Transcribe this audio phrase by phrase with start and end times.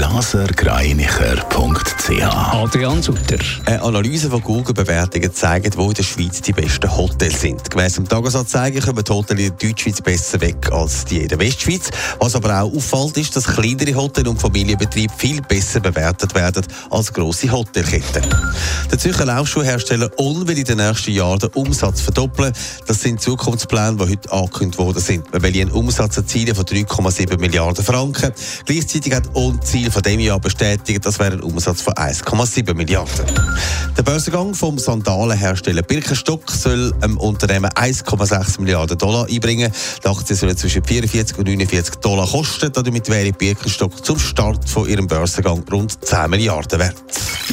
[0.00, 3.36] blasergreinicher.ch Adrian Sutter.
[3.66, 7.70] Eine Analyse von Google-Bewertungen zeigt, wo in der Schweiz die besten Hotels sind.
[7.70, 11.38] Gemäss dem Tagesanzeiger kommen die Hotels in der Deutschschweiz besser weg als die in der
[11.38, 11.90] Westschweiz.
[12.18, 17.12] Was aber auch auffällt, ist, dass kleinere Hotels und Familienbetriebe viel besser bewertet werden als
[17.12, 18.24] grosse Hotelketten.
[18.90, 22.52] Der Zürcher Laufschuhhersteller On will in den nächsten Jahren den Umsatz verdoppeln.
[22.88, 25.32] Das sind Zukunftspläne, die heute angekündigt worden sind.
[25.32, 28.32] Man will einen Umsatz erzielen von 3,7 Milliarden Franken.
[28.66, 33.26] Gleichzeitig hat On Ziel von dem Jahr bestätigt, das wäre ein Umsatz von 1,7 Milliarden.
[33.96, 39.72] Der Börsengang vom Sandalenhersteller Birkenstock soll einem Unternehmen 1,6 Milliarden Dollar einbringen.
[40.02, 42.72] Die Aktie soll zwischen 44 und 49 Dollar kosten.
[42.72, 46.96] Damit wäre Birkenstock zum Start von ihrem Börsengang rund 10 Milliarden wert.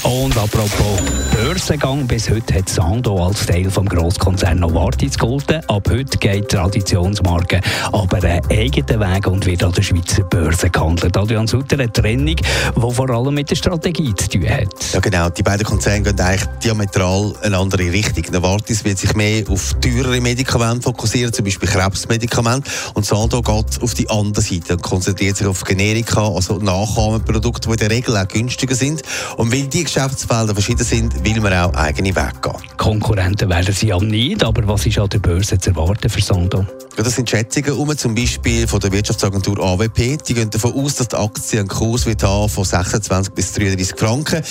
[0.04, 5.62] Und apropos Börsengang, bis heute hat Sando als Teil vom Grosskonzern Novartis gehalten.
[5.68, 7.62] Ab heute geht die Traditionsmarke
[7.92, 11.16] aber einen eigenen Weg und wird an der Schweizer Börse gehandelt.
[11.18, 14.94] Adrian Sutter, eine Trennung, die vor allem mit der Strategie zu tun hat.
[14.94, 18.24] Ja genau, die beiden Konzerne gehen eigentlich diametral eine andere Richtung.
[18.32, 22.70] Novartis wird sich mehr auf teurere Medikamente fokussieren, zum Beispiel Krebsmedikamente.
[22.94, 27.74] Und Sando geht auf die andere Seite und konzentriert sich auf Generika, also Nachahmenprodukte, die
[27.74, 29.02] in der Regel auch günstiger sind.
[29.38, 32.78] Und weil die Geschäftsfelder verschieden sind, will man auch eigene Wege gehen.
[32.78, 36.66] Konkurrenten werden sie ja nicht, aber was ist an der Börse zu erwarten für Sando?
[36.98, 40.18] Ja, das sind Schätzungen um, zum Beispiel von der Wirtschaftsagentur AWP.
[40.28, 44.00] Die gehen davon aus, dass die Aktie einen Kurs wird haben von 26 bis 33
[44.00, 44.42] Franken.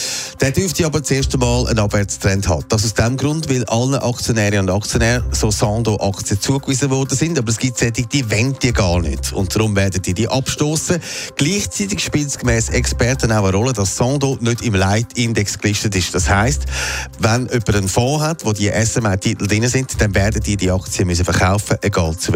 [0.41, 2.65] Der dürfte aber zuerst einmal einen Abwärtstrend haben.
[2.69, 7.51] Das aus dem Grund, weil allen Aktionärinnen und Aktionären so Sando-Aktien zugewiesen worden sind, aber
[7.51, 9.33] es gibt solche, die wollen die gar nicht.
[9.33, 11.01] Und darum werden die die abstoßen.
[11.35, 16.15] Gleichzeitig spielt es gemäss Experten auch eine Rolle, dass Sando nicht im Leitindex gelistet ist.
[16.15, 16.67] Das heisst,
[17.19, 21.09] wenn jemand einen Fonds hat, wo die SMI-Titel drin sind, dann werden die die Aktien
[21.09, 22.36] müssen verkaufen, egal zu